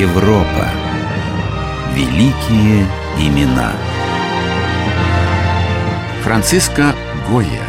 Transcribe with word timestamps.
Европа. 0.00 0.66
Великие 1.94 2.86
имена. 3.18 3.70
Франциско 6.24 6.94
Гойя. 7.28 7.60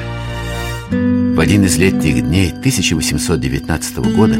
В 1.36 1.39
один 1.41 1.65
из 1.65 1.78
летних 1.78 2.23
дней 2.23 2.52
1819 2.52 3.97
года, 4.15 4.38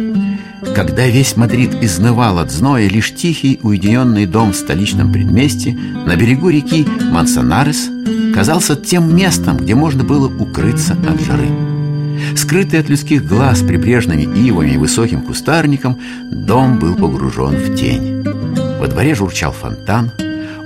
когда 0.74 1.06
весь 1.08 1.36
Мадрид 1.36 1.84
изнывал 1.84 2.40
от 2.40 2.50
зноя, 2.50 2.88
лишь 2.88 3.14
тихий 3.14 3.60
уединенный 3.62 4.26
дом 4.26 4.54
в 4.54 4.56
столичном 4.56 5.12
предместе 5.12 5.74
на 5.74 6.16
берегу 6.16 6.48
реки 6.48 6.88
Мансонарес 7.12 7.90
казался 8.34 8.78
тем 8.78 9.14
местом, 9.14 9.58
где 9.58 9.76
можно 9.76 10.06
было 10.06 10.30
укрыться 10.30 10.94
от 10.94 11.20
жары. 11.20 11.50
Скрытый 12.52 12.82
от 12.82 12.90
людских 12.90 13.26
глаз 13.26 13.62
прибрежными 13.62 14.24
ивами 14.24 14.72
и 14.72 14.78
высоким 14.78 15.22
кустарником, 15.22 15.98
дом 16.30 16.80
был 16.80 16.96
погружен 16.96 17.56
в 17.56 17.76
тень. 17.78 18.24
Во 18.78 18.88
дворе 18.88 19.16
журчал 19.16 19.54
фонтан, 19.54 20.12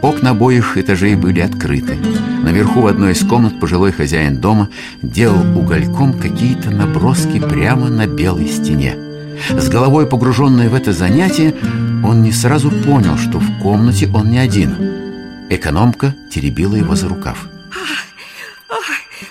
окна 0.02 0.32
обоих 0.32 0.80
этажей 0.80 1.14
были 1.14 1.42
открыты. 1.42 1.96
Наверху 2.42 2.82
в 2.82 2.88
одной 2.88 3.12
из 3.12 3.24
комнат 3.24 3.60
пожилой 3.60 3.92
хозяин 3.92 4.38
дома 4.38 4.70
делал 5.04 5.46
угольком 5.56 6.14
какие-то 6.14 6.72
наброски 6.72 7.40
прямо 7.40 7.88
на 7.90 8.08
белой 8.08 8.48
стене. 8.48 8.98
С 9.52 9.70
головой 9.70 10.08
погруженный 10.08 10.70
в 10.70 10.74
это 10.74 10.92
занятие, 10.92 11.54
он 12.04 12.24
не 12.24 12.32
сразу 12.32 12.72
понял, 12.72 13.16
что 13.20 13.38
в 13.38 13.60
комнате 13.60 14.10
он 14.12 14.32
не 14.32 14.40
один. 14.40 14.76
Экономка 15.52 16.16
теребила 16.32 16.74
его 16.74 16.96
за 16.96 17.10
рукав. 17.10 17.48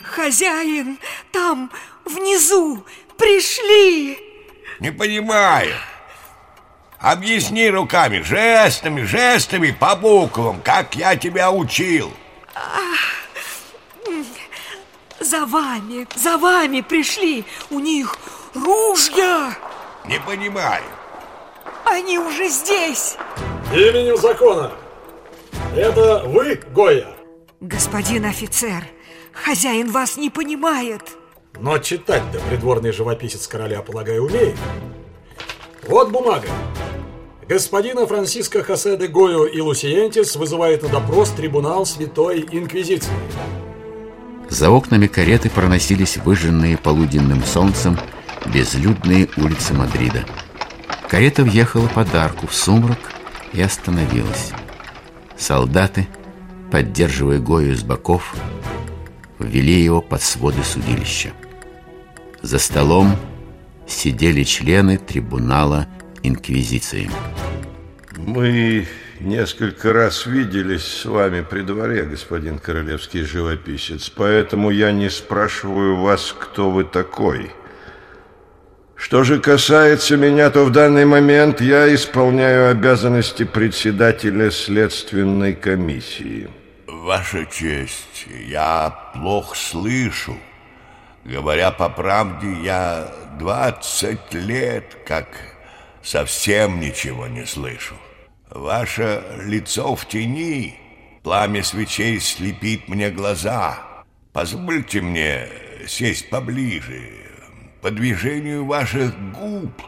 Хозяин, 0.05 0.99
там 1.33 1.69
внизу. 2.05 2.85
Пришли. 3.17 4.19
Не 4.81 4.91
понимаю. 4.91 5.75
Объясни 6.99 7.69
руками, 7.69 8.21
жестами, 8.21 9.03
жестами, 9.03 9.77
по 9.79 9.95
буквам, 9.95 10.61
как 10.63 10.95
я 10.95 11.17
тебя 11.17 11.51
учил. 11.51 12.13
За 15.21 15.47
вами, 15.47 16.07
за 16.17 16.39
вами 16.39 16.81
пришли. 16.81 17.45
У 17.71 17.79
них 17.79 18.17
ружья. 18.55 19.57
Не 20.07 20.19
понимаю. 20.21 20.85
Они 21.85 22.19
уже 22.19 22.49
здесь. 22.49 23.17
Именем 23.73 24.17
закона. 24.17 24.73
Это 25.77 26.25
вы, 26.27 26.57
Гоя? 26.73 27.09
Господин 27.61 28.27
офицер, 28.27 28.85
хозяин 29.33 29.91
вас 29.91 30.17
не 30.17 30.31
понимает 30.31 31.17
Но 31.61 31.79
читать-то 31.79 32.41
придворный 32.49 32.93
живописец 32.93 33.47
короля, 33.47 33.81
полагаю, 33.81 34.25
умеет. 34.25 34.57
Вот 35.87 36.11
бумага. 36.11 36.49
Господина 37.49 38.07
Франциско 38.07 38.63
Хосе 38.63 38.97
де 38.97 39.07
Гойо 39.07 39.45
и 39.45 39.61
Лусиентис 39.61 40.35
вызывает 40.37 40.83
на 40.83 40.89
допрос 40.89 41.31
трибунал 41.31 41.85
Святой 41.85 42.47
Инквизиции. 42.51 43.13
За 44.49 44.71
окнами 44.71 45.07
кареты 45.07 45.51
проносились 45.51 46.17
выжженные 46.17 46.79
полуденным 46.79 47.43
солнцем 47.45 47.99
безлюдные 48.47 49.29
улицы 49.37 49.75
Мадрида. 49.75 50.25
Карета 51.09 51.45
въехала 51.45 51.87
под 51.89 52.15
арку 52.15 52.47
в 52.47 52.55
сумрак 52.55 52.99
и 53.53 53.61
остановилась. 53.61 54.53
Солдаты, 55.37 56.09
поддерживая 56.71 57.39
Гою 57.39 57.77
с 57.77 57.83
боков, 57.83 58.35
ввели 59.39 59.81
его 59.81 60.01
под 60.01 60.23
своды 60.23 60.63
судилища. 60.63 61.33
За 62.45 62.59
столом 62.59 63.17
сидели 63.87 64.43
члены 64.43 64.99
трибунала 64.99 65.87
Инквизиции. 66.23 67.11
Мы 68.19 68.87
несколько 69.19 69.95
раз 69.95 70.27
виделись 70.27 70.85
с 70.85 71.07
вами 71.07 71.41
при 71.41 71.63
дворе, 71.63 72.03
господин 72.03 72.59
королевский 72.59 73.23
живописец, 73.23 74.11
поэтому 74.11 74.69
я 74.69 74.93
не 74.93 75.09
спрашиваю 75.09 75.97
вас, 75.97 76.37
кто 76.39 76.71
вы 76.71 76.85
такой. 76.85 77.51
Что 78.95 79.25
же 79.25 79.41
касается 79.41 80.19
меня, 80.19 80.51
то 80.51 80.67
в 80.67 80.71
данный 80.71 81.07
момент 81.07 81.63
я 81.63 81.95
исполняю 81.95 82.71
обязанности 82.71 83.45
председателя 83.45 84.51
следственной 84.51 85.55
комиссии. 85.55 86.51
Ваша 86.87 87.47
честь, 87.47 88.27
я 88.47 88.95
плохо 89.15 89.57
слышу 89.57 90.37
Говоря 91.25 91.71
по 91.71 91.89
правде, 91.89 92.53
я 92.63 93.11
20 93.39 94.35
лет 94.35 94.97
как 95.07 95.27
совсем 96.03 96.81
ничего 96.81 97.27
не 97.27 97.47
слышу. 97.47 97.95
Ваше 98.51 99.23
лицо 99.43 99.97
в 99.97 100.07
тени, 100.07 100.79
пламя 101.23 101.63
свечей 101.63 102.21
слепит 102.21 102.89
мне 102.89 103.11
глаза. 103.11 103.79
Позвольте 104.35 105.01
мне 105.01 105.49
сесть 105.87 106.29
поближе. 106.29 107.11
По 107.81 107.91
движению 107.91 108.67
ваших 108.67 109.15
губ 109.33 109.83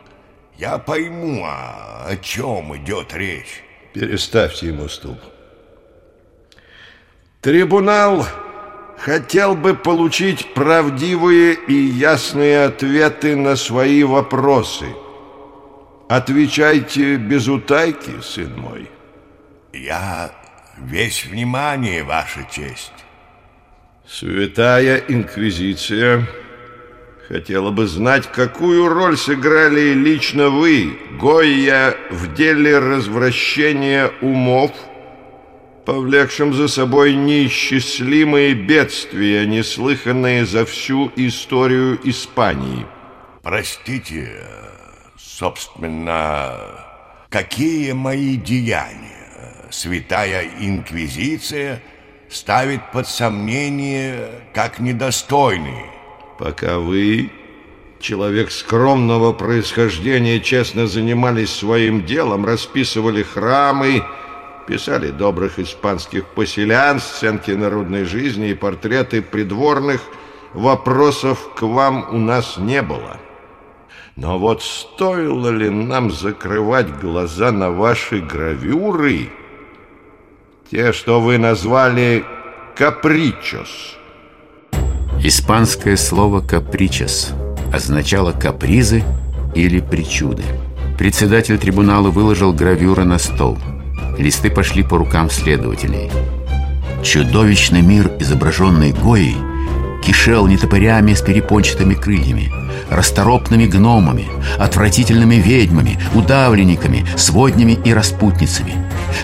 я 0.57 0.79
пойму, 0.79 1.45
о, 1.45 2.07
о 2.07 2.17
чем 2.17 2.75
идет 2.79 3.13
речь. 3.15 3.63
Переставьте 3.93 4.69
ему 4.69 4.89
стул. 4.89 5.19
Трибунал 7.43 8.27
хотел 8.99 9.55
бы 9.55 9.75
получить 9.75 10.55
правдивые 10.55 11.55
и 11.55 11.75
ясные 11.75 12.65
ответы 12.65 13.37
на 13.37 13.57
свои 13.57 14.03
вопросы. 14.05 14.87
Отвечайте 16.09 17.17
без 17.17 17.49
утайки, 17.49 18.21
сын 18.23 18.59
мой. 18.59 18.91
Я 19.73 20.33
весь 20.79 21.25
внимание, 21.27 22.05
Ваша 22.05 22.47
честь. 22.51 22.93
Святая 24.09 25.03
Инквизиция 25.09 26.27
хотела 27.29 27.73
бы 27.73 27.89
знать, 27.89 28.31
какую 28.31 28.89
роль 28.89 29.17
сыграли 29.17 29.95
лично 29.95 30.49
вы, 30.49 30.97
Гойя, 31.19 31.97
в 32.11 32.33
деле 32.35 32.79
развращения 32.79 34.13
умов– 34.21 34.71
повлекшим 35.87 36.53
за 36.53 36.67
собой 36.67 37.15
неисчислимые 37.15 38.55
бедствия, 38.55 39.47
неслыханные 39.47 40.45
за 40.45 40.67
всю 40.67 41.13
историю 41.15 41.99
Испании. 42.03 42.85
Простите, 43.43 44.33
собственно, 45.17 46.57
какие 47.31 47.93
мои 47.93 48.37
деяния 48.37 49.63
Святая 49.71 50.51
Инквизиция 50.59 51.81
ставит 52.29 52.91
под 52.91 53.07
сомнение 53.07 54.29
как 54.53 54.81
недостойные? 54.81 55.87
Пока 56.41 56.81
вы, 56.81 57.31
человек 58.01 58.51
скромного 58.51 59.33
происхождения, 59.33 60.41
честно 60.41 60.89
занимались 60.89 61.51
своим 61.51 62.05
делом, 62.05 62.45
расписывали 62.45 63.23
храмы, 63.23 64.03
Писали 64.67 65.11
добрых 65.11 65.61
испанских 65.61 66.27
поселян, 66.27 66.99
сценки 66.99 67.53
народной 67.53 68.05
жизни 68.05 68.51
и 68.51 68.55
портреты 68.55 69.23
придворных. 69.23 70.01
Вопросов 70.55 71.55
к 71.55 71.63
вам 71.63 72.09
у 72.11 72.19
нас 72.19 72.57
не 72.57 72.83
было. 72.83 73.19
Но 74.17 74.39
вот 74.39 74.63
стоило 74.63 75.51
ли 75.51 75.71
нам 75.71 76.11
закрывать 76.11 76.89
глаза 76.99 77.53
на 77.53 77.71
ваши 77.71 78.21
гравюры, 78.21 79.31
те, 80.71 80.93
что 80.93 81.21
вы 81.21 81.39
назвали 81.39 82.25
«капричос»? 82.75 83.97
Испанское 85.23 85.97
слово 85.97 86.41
«капричос» 86.41 87.33
означало 87.73 88.33
«капризы» 88.33 89.05
или 89.55 89.81
«причуды». 89.81 90.43
Председатель 90.99 91.59
трибунала 91.59 92.09
выложил 92.09 92.53
гравюры 92.53 93.05
на 93.05 93.19
стол– 93.19 93.59
Листы 94.19 94.51
пошли 94.51 94.83
по 94.83 94.99
рукам 94.99 95.31
следователей. 95.31 96.11
Чудовищный 97.03 97.83
мир, 97.83 98.11
изображенный 98.19 98.93
Гоей, 98.93 99.37
кишел 100.03 100.47
нетопырями 100.47 101.15
с 101.15 101.21
перепончатыми 101.21 101.95
крыльями, 101.95 102.51
расторопными 102.91 103.67
гномами, 103.67 104.27
отвратительными 104.59 105.37
ведьмами, 105.37 105.99
удавленниками, 106.15 107.05
своднями 107.17 107.79
и 107.85 107.93
распутницами. 107.93 108.75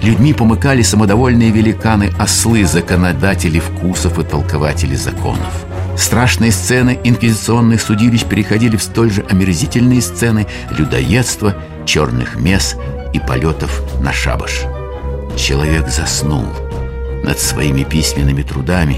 Людьми 0.03 0.35
помыкали 0.35 0.83
самодовольные 0.83 1.51
великаны-ослы, 1.51 2.65
законодатели 2.65 3.61
вкусов 3.61 4.19
и 4.19 4.25
толкователи 4.25 4.97
законов. 4.97 5.67
Страшные 5.97 6.51
сцены 6.53 6.99
инквизиционных 7.05 7.81
судилищ 7.81 8.25
переходили 8.25 8.77
в 8.77 8.83
столь 8.83 9.11
же 9.11 9.25
омерзительные 9.29 10.01
сцены 10.01 10.47
людоедства, 10.71 11.55
черных 11.85 12.37
мес 12.37 12.77
и 13.13 13.21
полетов 13.21 13.83
на 14.01 14.13
шабаш. 14.13 14.63
Человек 15.37 15.89
заснул 15.89 16.47
над 17.25 17.39
своими 17.39 17.85
письменными 17.85 18.43
трудами, 18.43 18.97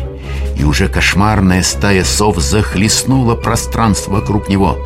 и 0.57 0.65
уже 0.65 0.89
кошмарная 0.89 1.63
стая 1.63 2.05
сов 2.05 2.39
захлестнула 2.39 3.35
пространство 3.35 4.13
вокруг 4.13 4.49
него. 4.49 4.79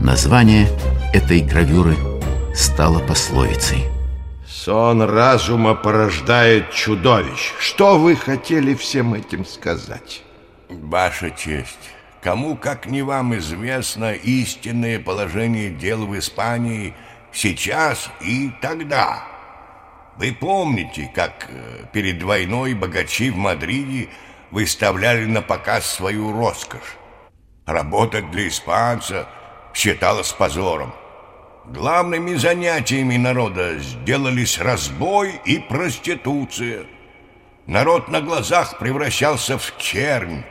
Название 0.00 0.68
этой 1.12 1.40
гравюры 1.40 1.96
стало 2.54 2.98
пословицей. 3.00 3.84
Сон 4.46 5.02
разума 5.02 5.74
порождает 5.74 6.72
чудовищ. 6.72 7.52
Что 7.58 7.98
вы 7.98 8.16
хотели 8.16 8.74
всем 8.74 9.14
этим 9.14 9.44
сказать? 9.44 10.22
Ваша 10.68 11.30
честь, 11.30 11.90
кому, 12.20 12.56
как 12.56 12.86
не 12.86 13.02
вам, 13.02 13.36
известно 13.36 14.12
истинное 14.12 14.98
положение 14.98 15.70
дел 15.70 16.06
в 16.06 16.18
Испании 16.18 16.94
сейчас 17.32 18.10
и 18.20 18.50
тогда. 18.60 19.35
Вы 20.18 20.32
помните, 20.32 21.10
как 21.14 21.46
э, 21.48 21.84
перед 21.92 22.22
войной 22.22 22.72
богачи 22.72 23.30
в 23.30 23.36
Мадриде 23.36 24.08
выставляли 24.50 25.26
на 25.26 25.42
показ 25.42 25.86
свою 25.86 26.32
роскошь. 26.32 26.96
Работать 27.66 28.30
для 28.30 28.48
испанца 28.48 29.28
считалось 29.74 30.32
позором. 30.32 30.94
Главными 31.66 32.34
занятиями 32.34 33.16
народа 33.16 33.78
сделались 33.78 34.58
разбой 34.58 35.40
и 35.44 35.58
проституция. 35.58 36.86
Народ 37.66 38.08
на 38.08 38.20
глазах 38.22 38.78
превращался 38.78 39.58
в 39.58 39.76
чернь. 39.76 40.44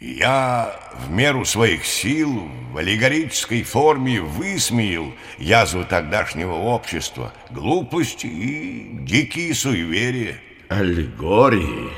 Я 0.00 0.78
в 1.06 1.10
меру 1.10 1.44
своих 1.44 1.84
сил 1.86 2.48
в 2.72 2.78
аллегорической 2.78 3.62
форме 3.62 4.20
высмеял 4.20 5.12
язву 5.38 5.84
тогдашнего 5.84 6.52
общества, 6.52 7.32
глупости 7.50 8.26
и 8.26 8.88
дикие 8.92 9.54
суеверия. 9.54 10.40
Аллегории? 10.68 11.90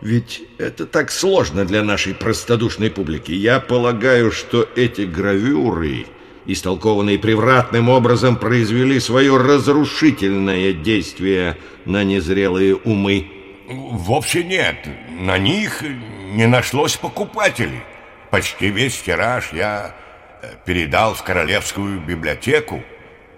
Ведь 0.00 0.42
это 0.58 0.86
так 0.86 1.10
сложно 1.10 1.64
для 1.64 1.82
нашей 1.82 2.14
простодушной 2.14 2.90
публики. 2.90 3.32
Я 3.32 3.60
полагаю, 3.60 4.30
что 4.30 4.68
эти 4.76 5.02
гравюры 5.02 6.06
истолкованные 6.46 7.18
превратным 7.18 7.88
образом, 7.88 8.36
произвели 8.36 8.98
свое 9.00 9.36
разрушительное 9.36 10.72
действие 10.72 11.56
на 11.84 12.04
незрелые 12.04 12.74
умы? 12.76 13.31
Вовсе 13.72 14.44
нет. 14.44 14.86
На 15.10 15.38
них 15.38 15.82
не 15.82 16.46
нашлось 16.46 16.96
покупателей. 16.96 17.82
Почти 18.30 18.68
весь 18.68 19.00
тираж 19.00 19.52
я 19.52 19.94
э, 20.42 20.54
передал 20.64 21.14
в 21.14 21.22
Королевскую 21.22 22.00
библиотеку. 22.00 22.82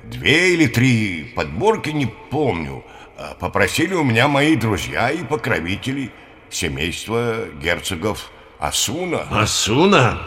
Две 0.05 0.55
или 0.55 0.67
три 0.67 1.33
подборки, 1.35 1.91
не 1.91 2.07
помню, 2.07 2.85
а 3.17 3.35
попросили 3.35 3.95
у 3.95 4.05
меня 4.05 4.29
мои 4.29 4.55
друзья 4.55 5.11
и 5.11 5.25
покровители 5.25 6.11
семейства 6.51 7.47
герцогов 7.61 8.31
Асуна. 8.59 9.27
Асуна? 9.31 10.21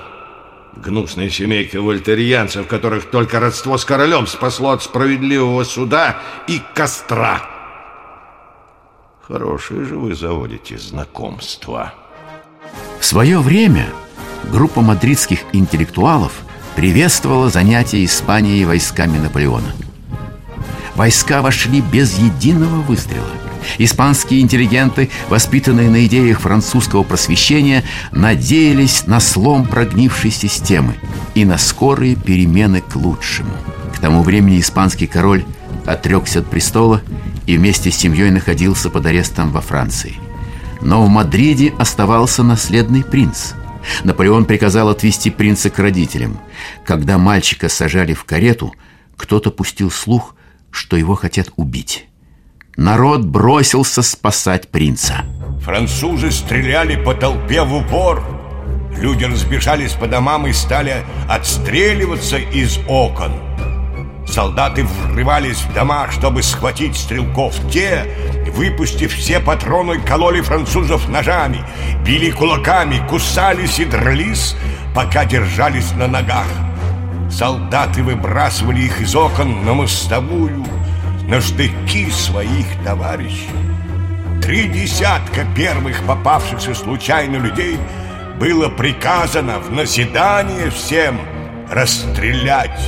Гнусная 0.75 1.29
семейка 1.29 1.81
вольтерьянцев, 1.81 2.67
которых 2.67 3.09
только 3.09 3.39
родство 3.39 3.77
с 3.77 3.85
королем 3.85 4.27
спасло 4.27 4.71
от 4.71 4.83
справедливого 4.83 5.63
суда 5.63 6.21
и 6.47 6.61
костра. 6.75 7.56
Хорошие 9.27 9.83
же 9.83 9.97
вы 9.97 10.15
заводите 10.15 10.77
знакомства. 10.77 11.93
В 12.97 13.05
свое 13.05 13.39
время 13.39 13.87
группа 14.49 14.79
мадридских 14.79 15.39
интеллектуалов 15.51 16.31
приветствовала 16.77 17.49
занятия 17.49 18.05
Испанией 18.05 18.63
войсками 18.63 19.17
Наполеона. 19.17 19.73
Войска 20.95 21.41
вошли 21.41 21.81
без 21.81 22.17
единого 22.17 22.81
выстрела– 22.81 23.27
Испанские 23.79 24.41
интеллигенты, 24.41 25.09
воспитанные 25.29 25.89
на 25.89 26.05
идеях 26.05 26.39
французского 26.39 27.03
просвещения, 27.03 27.83
надеялись 28.11 29.05
на 29.07 29.19
слом 29.19 29.65
прогнившей 29.65 30.31
системы 30.31 30.95
и 31.35 31.45
на 31.45 31.57
скорые 31.57 32.15
перемены 32.15 32.81
к 32.81 32.95
лучшему. 32.95 33.51
К 33.93 33.99
тому 33.99 34.23
времени 34.23 34.59
испанский 34.59 35.05
король 35.05 35.43
отрекся 35.85 36.39
от 36.39 36.49
престола 36.49 37.01
и 37.47 37.57
вместе 37.57 37.89
с 37.89 37.95
семьей 37.95 38.29
находился 38.29 38.91
под 38.91 39.05
арестом 39.07 39.51
во 39.51 39.61
Франции. 39.61 40.17
Но 40.81 41.03
в 41.03 41.09
Мадриде 41.09 41.73
оставался 41.79 42.43
наследный 42.43 43.03
принц. 43.03 43.53
Наполеон 44.03 44.45
приказал 44.45 44.89
отвезти 44.89 45.31
принца 45.31 45.69
к 45.69 45.79
родителям. 45.79 46.39
Когда 46.85 47.17
мальчика 47.17 47.69
сажали 47.69 48.13
в 48.13 48.25
карету, 48.25 48.75
кто-то 49.15 49.49
пустил 49.49 49.89
слух, 49.89 50.35
что 50.69 50.97
его 50.97 51.15
хотят 51.15 51.49
убить. 51.55 52.07
Народ 52.75 53.25
бросился 53.25 54.03
спасать 54.03 54.67
принца. 54.67 55.25
Французы 55.61 56.31
стреляли 56.31 57.01
по 57.01 57.15
толпе 57.15 57.63
в 57.63 57.73
упор. 57.73 58.23
Люди 58.97 59.23
разбежались 59.23 59.93
по 59.93 60.07
домам 60.07 60.47
и 60.47 60.53
стали 60.53 61.03
отстреливаться 61.27 62.37
из 62.37 62.77
окон. 62.87 63.46
Солдаты 64.37 64.83
врывались 64.83 65.63
в 65.63 65.73
дома, 65.73 66.11
чтобы 66.11 66.43
схватить 66.43 66.95
стрелков. 66.95 67.55
Те, 67.71 68.05
выпустив 68.53 69.11
все 69.11 69.39
патроны, 69.39 69.99
кололи 69.99 70.41
французов 70.41 71.09
ножами, 71.09 71.65
били 72.05 72.29
кулаками, 72.29 73.03
кусались 73.09 73.79
и 73.79 73.85
дрались, 73.85 74.55
пока 74.93 75.25
держались 75.25 75.91
на 75.93 76.07
ногах. 76.07 76.45
Солдаты 77.31 78.03
выбрасывали 78.03 78.81
их 78.81 79.01
из 79.01 79.15
окон 79.15 79.65
на 79.65 79.73
мостовую, 79.73 80.63
на 81.23 81.41
штыки 81.41 82.11
своих 82.11 82.67
товарищей. 82.85 83.49
Три 84.39 84.67
десятка 84.67 85.45
первых 85.55 86.03
попавшихся 86.03 86.75
случайно 86.75 87.37
людей 87.37 87.79
было 88.39 88.69
приказано 88.69 89.57
в 89.57 89.71
наседание 89.71 90.69
всем 90.69 91.19
расстрелять 91.71 92.79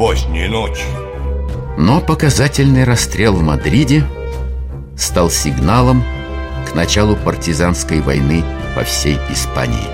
поздней 0.00 0.48
ночью. 0.48 0.86
Но 1.76 2.00
показательный 2.00 2.84
расстрел 2.84 3.34
в 3.34 3.42
Мадриде 3.42 4.02
стал 4.96 5.28
сигналом 5.28 6.02
к 6.66 6.74
началу 6.74 7.16
партизанской 7.16 8.00
войны 8.00 8.42
по 8.74 8.82
всей 8.82 9.18
Испании. 9.30 9.86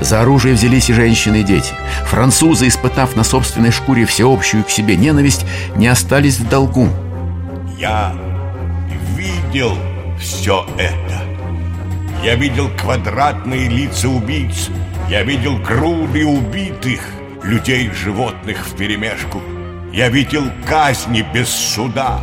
За 0.00 0.22
оружие 0.22 0.54
взялись 0.54 0.88
и 0.88 0.94
женщины, 0.94 1.40
и 1.40 1.42
дети. 1.42 1.74
Французы, 2.06 2.68
испытав 2.68 3.16
на 3.16 3.22
собственной 3.22 3.70
шкуре 3.70 4.06
всеобщую 4.06 4.64
к 4.64 4.70
себе 4.70 4.96
ненависть, 4.96 5.44
не 5.76 5.88
остались 5.88 6.38
в 6.38 6.48
долгу. 6.48 6.88
Я 7.78 8.14
видел 9.14 9.76
все 10.18 10.64
это. 10.78 11.20
Я 12.24 12.34
видел 12.34 12.70
квадратные 12.80 13.68
лица 13.68 14.08
убийц. 14.08 14.70
Я 15.10 15.22
видел 15.22 15.58
груды 15.58 16.24
убитых 16.24 17.02
людей, 17.42 17.90
животных 17.90 18.66
вперемешку. 18.66 19.42
Я 19.92 20.08
видел 20.08 20.44
казни 20.66 21.26
без 21.34 21.48
суда, 21.48 22.20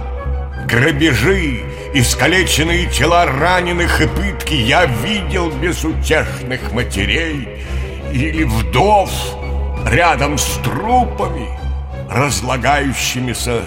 грабежи, 0.68 1.64
искалеченные 1.94 2.88
тела 2.88 3.26
раненых 3.26 4.02
и 4.02 4.08
пытки. 4.08 4.54
Я 4.54 4.86
видел 4.86 5.52
безутешных 5.52 6.72
матерей 6.72 7.48
или 8.14 8.44
вдов 8.44 9.12
рядом 9.86 10.38
с 10.38 10.60
трупами, 10.64 11.48
разлагающимися 12.10 13.64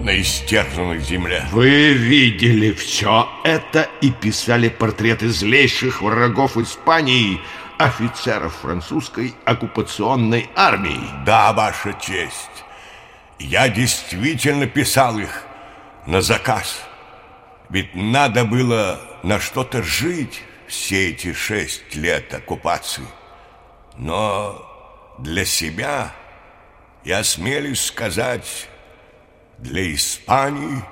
на 0.00 0.20
истерзанной 0.20 1.00
земле. 1.00 1.44
Вы 1.52 1.92
видели 1.92 2.72
все 2.72 3.28
это 3.44 3.88
и 4.00 4.10
писали 4.10 4.68
портреты 4.68 5.28
злейших 5.28 6.02
врагов 6.02 6.56
Испании, 6.56 7.40
офицеров 7.78 8.54
французской 8.56 9.34
оккупационной 9.44 10.50
армии. 10.54 11.00
Да, 11.24 11.52
Ваша 11.52 11.94
честь. 11.94 12.64
Я 13.38 13.68
действительно 13.68 14.66
писал 14.66 15.18
их 15.18 15.44
на 16.06 16.20
заказ. 16.20 16.82
Ведь 17.68 17.94
надо 17.94 18.44
было 18.44 19.00
на 19.22 19.40
что-то 19.40 19.82
жить 19.82 20.42
все 20.66 21.10
эти 21.10 21.32
шесть 21.32 21.94
лет 21.94 22.32
оккупации. 22.32 23.06
Но 23.96 24.64
для 25.18 25.44
себя 25.44 26.12
я 27.04 27.24
смелюсь 27.24 27.84
сказать 27.84 28.68
для 29.58 29.92
Испании 29.94 30.82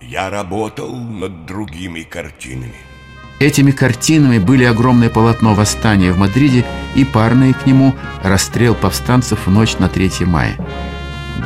я 0.00 0.30
работал 0.30 0.94
над 0.94 1.46
другими 1.46 2.02
картинами. 2.02 2.95
Этими 3.38 3.70
картинами 3.70 4.38
были 4.38 4.64
огромное 4.64 5.10
полотно 5.10 5.54
восстания 5.54 6.10
в 6.10 6.18
Мадриде 6.18 6.64
и 6.94 7.04
парные 7.04 7.52
к 7.52 7.66
нему 7.66 7.94
расстрел 8.22 8.74
повстанцев 8.74 9.46
в 9.46 9.50
ночь 9.50 9.76
на 9.78 9.88
3 9.88 10.24
мая. 10.24 10.56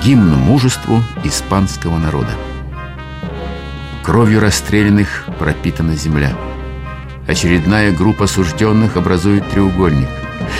Гимн 0.04 0.34
мужеству 0.34 1.02
испанского 1.24 1.98
народа. 1.98 2.30
Кровью 4.04 4.40
расстрелянных 4.40 5.26
пропитана 5.38 5.96
земля. 5.96 6.32
Очередная 7.26 7.90
группа 7.90 8.24
осужденных 8.24 8.96
образует 8.96 9.48
треугольник. 9.50 10.08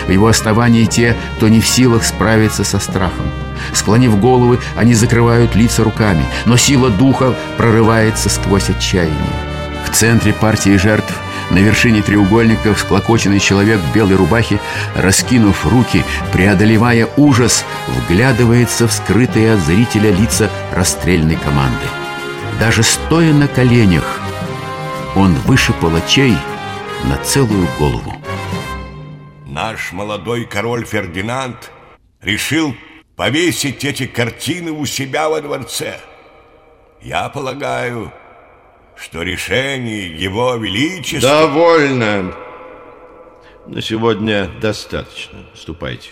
В 0.08 0.10
его 0.10 0.26
основании 0.26 0.84
те, 0.84 1.16
кто 1.36 1.48
не 1.48 1.60
в 1.60 1.66
силах 1.66 2.04
справиться 2.04 2.64
со 2.64 2.80
страхом. 2.80 3.26
Склонив 3.72 4.20
головы, 4.20 4.58
они 4.76 4.94
закрывают 4.94 5.54
лица 5.54 5.84
руками, 5.84 6.24
но 6.44 6.56
сила 6.56 6.90
духа 6.90 7.34
прорывается 7.56 8.28
сквозь 8.28 8.68
отчаяние. 8.68 9.49
В 9.86 9.90
центре 9.94 10.32
партии 10.32 10.76
жертв 10.76 11.14
на 11.50 11.58
вершине 11.58 12.02
треугольника 12.02 12.74
всклокоченный 12.74 13.40
человек 13.40 13.80
в 13.80 13.92
белой 13.92 14.16
рубахе, 14.16 14.60
раскинув 14.94 15.66
руки, 15.66 16.04
преодолевая 16.32 17.08
ужас, 17.16 17.64
вглядывается 17.88 18.86
в 18.86 18.92
скрытые 18.92 19.54
от 19.54 19.60
зрителя 19.60 20.10
лица 20.12 20.48
расстрельной 20.72 21.36
команды. 21.36 21.86
Даже 22.60 22.82
стоя 22.82 23.32
на 23.32 23.48
коленях, 23.48 24.20
он 25.16 25.34
выше 25.34 25.72
палачей 25.72 26.36
на 27.04 27.16
целую 27.18 27.66
голову. 27.78 28.14
Наш 29.46 29.92
молодой 29.92 30.44
король 30.44 30.84
Фердинанд 30.84 31.72
решил 32.22 32.76
повесить 33.16 33.84
эти 33.84 34.06
картины 34.06 34.70
у 34.70 34.86
себя 34.86 35.28
во 35.28 35.40
дворце. 35.40 35.98
Я 37.02 37.28
полагаю, 37.28 38.12
что 39.02 39.22
решение 39.22 40.08
его 40.08 40.56
величества... 40.56 41.30
Довольно. 41.30 42.34
На 43.66 43.80
сегодня 43.80 44.48
достаточно. 44.60 45.38
Ступайте. 45.54 46.10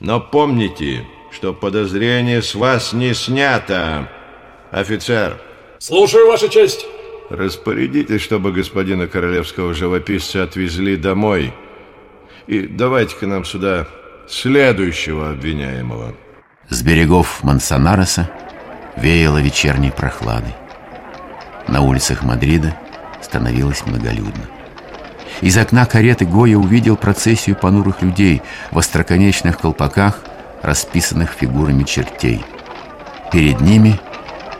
Но 0.00 0.20
помните, 0.20 1.06
что 1.32 1.54
подозрение 1.54 2.42
с 2.42 2.54
вас 2.54 2.92
не 2.92 3.14
снято, 3.14 4.10
офицер. 4.70 5.40
Слушаю, 5.78 6.26
Ваша 6.26 6.48
честь. 6.48 6.86
Распорядитесь, 7.30 8.20
чтобы 8.20 8.52
господина 8.52 9.08
королевского 9.08 9.74
живописца 9.74 10.42
отвезли 10.42 10.96
домой. 10.96 11.52
И 12.46 12.60
давайте-ка 12.60 13.26
нам 13.26 13.44
сюда 13.44 13.88
следующего 14.28 15.30
обвиняемого. 15.30 16.14
С 16.68 16.82
берегов 16.82 17.42
Мансонареса 17.42 18.30
веяло 18.96 19.38
вечерней 19.38 19.90
прохладой. 19.90 20.54
На 21.68 21.80
улицах 21.82 22.22
Мадрида 22.22 22.74
становилось 23.20 23.84
многолюдно. 23.86 24.44
Из 25.40 25.56
окна 25.58 25.84
кареты 25.84 26.24
Гоя 26.24 26.56
увидел 26.56 26.96
процессию 26.96 27.56
понурых 27.56 28.02
людей 28.02 28.42
в 28.70 28.78
остроконечных 28.78 29.58
колпаках, 29.58 30.20
расписанных 30.62 31.32
фигурами 31.32 31.84
чертей. 31.84 32.44
Перед 33.32 33.60
ними 33.60 34.00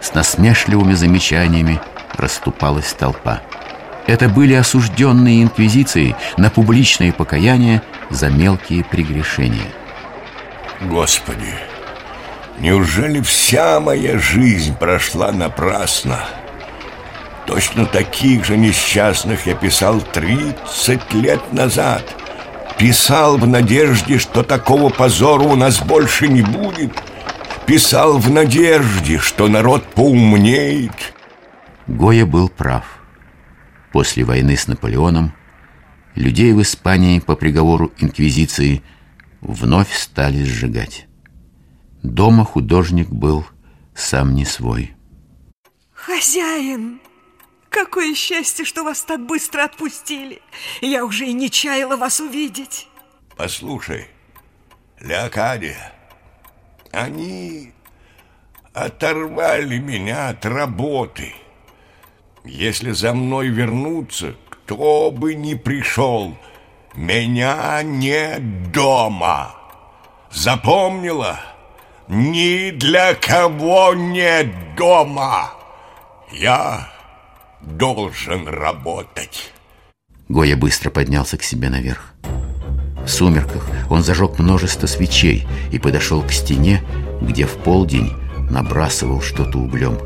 с 0.01 0.13
насмешливыми 0.15 0.95
замечаниями 0.95 1.81
расступалась 2.17 2.93
толпа. 2.93 3.41
Это 4.07 4.29
были 4.29 4.55
осужденные 4.55 5.43
инквизицией 5.43 6.15
на 6.37 6.51
публичные 6.51 7.13
покаяния 7.13 7.83
за 8.11 8.29
мелкие 8.29 8.85
прегрешения. 8.85 9.67
Господи, 10.83 11.55
неужели 12.59 13.21
вся 13.21 13.81
моя 13.81 14.19
жизнь 14.19 14.77
прошла 14.77 15.33
напрасно? 15.33 16.21
Точно 17.47 17.87
таких 17.87 18.45
же 18.45 18.57
несчастных 18.57 19.47
я 19.47 19.55
писал 19.55 20.01
30 20.01 21.15
лет 21.15 21.53
назад. 21.53 22.05
Писал 22.77 23.39
в 23.39 23.47
надежде, 23.47 24.19
что 24.19 24.43
такого 24.43 24.91
позора 24.91 25.45
у 25.45 25.55
нас 25.55 25.81
больше 25.81 26.29
не 26.29 26.43
будет. 26.43 26.93
Писал 27.65 28.19
в 28.19 28.31
надежде, 28.31 29.19
что 29.19 29.49
народ 29.49 29.85
поумнеет. 29.85 31.15
Гоя 31.87 32.27
был 32.27 32.49
прав. 32.49 32.85
После 33.93 34.25
войны 34.25 34.57
с 34.57 34.67
Наполеоном 34.67 35.33
людей 36.17 36.53
в 36.53 36.61
Испании 36.61 37.21
по 37.21 37.37
приговору 37.37 37.93
инквизиции 37.99 38.83
вновь 39.41 39.93
стали 39.93 40.43
сжигать. 40.43 41.07
Дома 42.03 42.45
художник 42.45 43.09
был 43.09 43.47
сам 43.95 44.35
не 44.35 44.45
свой. 44.45 44.95
Хозяин! 45.93 47.01
Какое 47.77 48.15
счастье, 48.15 48.65
что 48.65 48.85
вас 48.85 49.03
так 49.03 49.27
быстро 49.27 49.63
отпустили. 49.65 50.41
Я 50.81 51.05
уже 51.05 51.27
и 51.27 51.35
не 51.35 51.51
чаяла 51.51 51.99
вас 51.99 52.21
увидеть. 52.21 52.89
Послушай, 53.37 54.09
Леокадия, 54.99 55.93
они 56.91 57.75
оторвали 58.73 59.77
меня 59.77 60.31
от 60.31 60.47
работы. 60.47 61.35
Если 62.47 62.93
за 62.93 63.13
мной 63.13 63.49
вернуться, 63.49 64.37
кто 64.49 65.11
бы 65.11 65.35
ни 65.35 65.53
пришел, 65.53 66.35
меня 66.95 67.83
нет 67.83 68.73
дома. 68.73 69.55
Запомнила? 70.31 71.41
Ни 72.09 72.71
для 72.71 73.15
кого 73.15 73.93
нет 73.93 74.77
дома. 74.77 75.53
Я 76.33 76.96
должен 77.67 78.49
работать. 78.49 79.51
Гоя 80.29 80.57
быстро 80.57 80.91
поднялся 80.91 81.37
к 81.37 81.43
себе 81.43 81.69
наверх. 81.69 82.15
В 83.05 83.09
сумерках 83.09 83.69
он 83.89 84.03
зажег 84.03 84.39
множество 84.39 84.87
свечей 84.87 85.47
и 85.71 85.79
подошел 85.79 86.23
к 86.23 86.33
стене, 86.33 86.83
где 87.21 87.47
в 87.47 87.57
полдень 87.59 88.13
набрасывал 88.51 89.21
что-то 89.21 89.59
углем. 89.59 89.99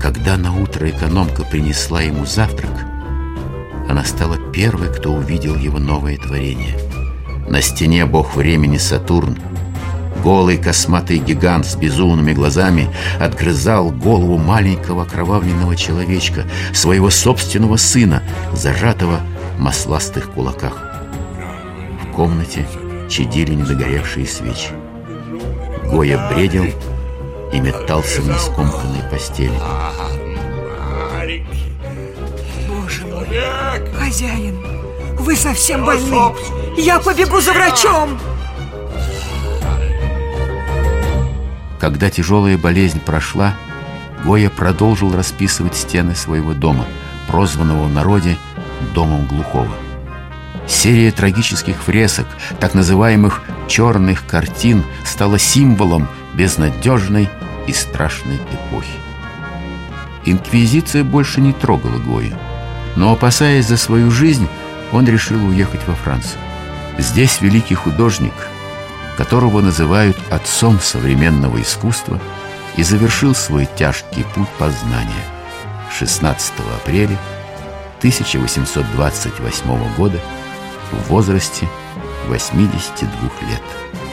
Когда 0.00 0.36
на 0.36 0.56
утро 0.56 0.88
экономка 0.88 1.44
принесла 1.44 2.02
ему 2.02 2.24
завтрак, 2.24 2.70
она 3.88 4.04
стала 4.04 4.38
первой, 4.52 4.92
кто 4.94 5.12
увидел 5.12 5.56
его 5.56 5.78
новое 5.78 6.16
творение. 6.16 6.78
На 7.48 7.60
стене 7.62 8.06
бог 8.06 8.36
времени 8.36 8.76
Сатурн 8.76 9.38
Голый 10.22 10.58
косматый 10.58 11.18
гигант 11.18 11.66
с 11.66 11.76
безумными 11.76 12.32
глазами 12.32 12.88
отгрызал 13.20 13.90
голову 13.90 14.36
маленького 14.36 15.02
окровавленного 15.02 15.76
человечка, 15.76 16.44
своего 16.74 17.10
собственного 17.10 17.76
сына, 17.76 18.22
зажатого 18.52 19.20
в 19.56 19.60
масластых 19.60 20.30
кулаках. 20.32 20.84
В 22.02 22.12
комнате 22.14 22.66
чадили 23.08 23.54
недогоревшие 23.54 24.26
свечи. 24.26 24.70
Гоя 25.84 26.30
бредил 26.32 26.66
и 27.52 27.60
метался 27.60 28.20
на 28.22 28.38
скомканной 28.38 29.02
постели. 29.10 29.52
Боже 32.68 33.06
мой, 33.06 33.26
хозяин, 33.98 34.58
вы 35.18 35.36
совсем 35.36 35.84
больны. 35.84 36.34
Я 36.76 36.98
побегу 36.98 37.40
за 37.40 37.52
врачом. 37.52 38.18
Когда 41.78 42.10
тяжелая 42.10 42.58
болезнь 42.58 43.00
прошла, 43.00 43.54
Гоя 44.24 44.50
продолжил 44.50 45.14
расписывать 45.14 45.76
стены 45.76 46.16
своего 46.16 46.52
дома, 46.52 46.86
прозванного 47.28 47.84
в 47.84 47.92
народе 47.92 48.36
«домом 48.94 49.26
глухого». 49.26 49.70
Серия 50.66 51.12
трагических 51.12 51.76
фресок, 51.76 52.26
так 52.58 52.74
называемых 52.74 53.42
«черных 53.68 54.26
картин», 54.26 54.84
стала 55.04 55.38
символом 55.38 56.08
безнадежной 56.34 57.30
и 57.68 57.72
страшной 57.72 58.36
эпохи. 58.36 58.90
Инквизиция 60.24 61.04
больше 61.04 61.40
не 61.40 61.52
трогала 61.52 61.98
Гоя, 61.98 62.36
но, 62.96 63.12
опасаясь 63.12 63.68
за 63.68 63.76
свою 63.76 64.10
жизнь, 64.10 64.48
он 64.92 65.06
решил 65.06 65.46
уехать 65.46 65.86
во 65.86 65.94
Францию. 65.94 66.40
Здесь 66.98 67.40
великий 67.40 67.76
художник– 67.76 68.34
которого 69.18 69.60
называют 69.60 70.16
отцом 70.30 70.78
современного 70.78 71.60
искусства, 71.60 72.20
и 72.76 72.84
завершил 72.84 73.34
свой 73.34 73.68
тяжкий 73.76 74.24
путь 74.32 74.48
познания 74.60 75.24
16 75.90 76.52
апреля 76.80 77.18
1828 77.98 79.96
года 79.96 80.20
в 80.92 81.08
возрасте 81.08 81.68
82 82.28 83.10
лет. 83.48 84.07